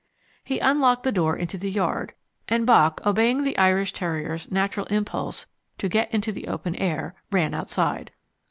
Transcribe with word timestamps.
He 0.43 0.57
unlocked 0.57 1.03
the 1.03 1.11
door 1.11 1.37
into 1.37 1.59
the 1.59 1.69
yard, 1.69 2.15
and 2.49 2.65
Bock 2.65 3.01
obeying 3.05 3.43
the 3.43 3.55
Irish 3.59 3.93
terrier's 3.93 4.49
natural 4.49 4.87
impulse 4.87 5.45
to 5.77 5.87
get 5.87 6.11
into 6.11 6.31
the 6.31 6.47
open 6.47 6.75
air, 6.77 7.13
ran 7.31 7.53
outside. 7.53 8.09